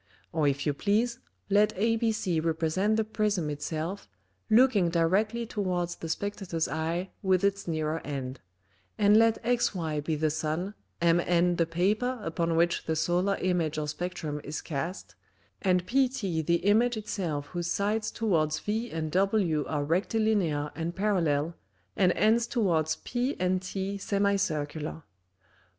Or 0.33 0.47
if 0.47 0.65
you 0.65 0.73
please, 0.73 1.19
let 1.47 1.75
ABC 1.75 2.43
represent 2.43 2.97
the 2.97 3.03
Prism 3.03 3.51
it 3.51 3.61
self, 3.61 4.09
looking 4.49 4.89
directly 4.89 5.45
towards 5.45 5.95
the 5.97 6.09
Spectator's 6.09 6.67
Eye 6.67 7.11
with 7.21 7.43
its 7.43 7.67
nearer 7.67 7.99
end: 8.03 8.41
And 8.97 9.15
let 9.15 9.39
XY 9.43 10.03
be 10.03 10.15
the 10.15 10.31
Sun, 10.31 10.73
MN 11.03 11.57
the 11.57 11.67
Paper 11.69 12.19
upon 12.23 12.55
which 12.55 12.85
the 12.87 12.95
Solar 12.95 13.35
Image 13.35 13.77
or 13.77 13.87
Spectrum 13.87 14.41
is 14.43 14.59
cast, 14.59 15.13
and 15.61 15.85
PT 15.85 16.47
the 16.47 16.61
Image 16.63 16.97
it 16.97 17.07
self 17.07 17.45
whose 17.49 17.67
sides 17.67 18.09
towards 18.09 18.57
v 18.57 18.89
and 18.89 19.11
w 19.11 19.65
are 19.67 19.83
Rectilinear 19.83 20.71
and 20.73 20.95
Parallel, 20.95 21.53
and 21.95 22.11
ends 22.13 22.47
towards 22.47 22.95
P 23.03 23.35
and 23.39 23.61
T 23.61 23.99
Semicircular. 23.99 25.03